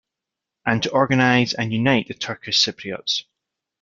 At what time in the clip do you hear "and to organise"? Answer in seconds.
0.65-1.53